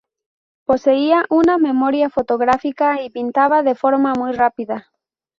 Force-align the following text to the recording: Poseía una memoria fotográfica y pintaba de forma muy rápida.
Poseía 0.65 1.25
una 1.29 1.59
memoria 1.59 2.09
fotográfica 2.09 3.03
y 3.03 3.11
pintaba 3.11 3.61
de 3.61 3.75
forma 3.75 4.13
muy 4.15 4.31
rápida. 4.31 4.87